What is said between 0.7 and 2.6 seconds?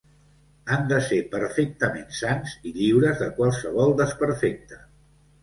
Han de ser perfectament sans